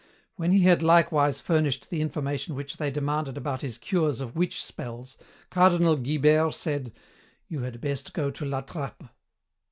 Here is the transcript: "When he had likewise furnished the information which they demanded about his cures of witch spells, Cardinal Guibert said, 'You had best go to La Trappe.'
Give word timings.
"When 0.35 0.51
he 0.51 0.61
had 0.61 0.81
likewise 0.81 1.41
furnished 1.41 1.91
the 1.91 2.01
information 2.01 2.55
which 2.55 2.77
they 2.77 2.89
demanded 2.89 3.37
about 3.37 3.61
his 3.61 3.77
cures 3.77 4.19
of 4.19 4.35
witch 4.35 4.65
spells, 4.65 5.15
Cardinal 5.51 5.95
Guibert 5.95 6.55
said, 6.55 6.91
'You 7.47 7.59
had 7.59 7.79
best 7.79 8.11
go 8.11 8.31
to 8.31 8.43
La 8.43 8.61
Trappe.' 8.61 9.03